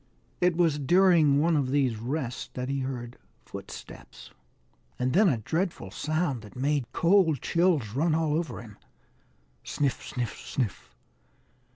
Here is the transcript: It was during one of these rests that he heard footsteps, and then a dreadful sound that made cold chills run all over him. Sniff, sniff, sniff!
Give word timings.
It 0.39 0.57
was 0.57 0.79
during 0.79 1.39
one 1.39 1.55
of 1.55 1.69
these 1.69 1.97
rests 1.99 2.49
that 2.55 2.69
he 2.69 2.79
heard 2.79 3.19
footsteps, 3.45 4.31
and 4.97 5.13
then 5.13 5.29
a 5.29 5.37
dreadful 5.37 5.91
sound 5.91 6.41
that 6.41 6.55
made 6.55 6.91
cold 6.91 7.39
chills 7.39 7.89
run 7.89 8.15
all 8.15 8.33
over 8.33 8.59
him. 8.63 8.77
Sniff, 9.63 10.03
sniff, 10.03 10.35
sniff! 10.39 10.95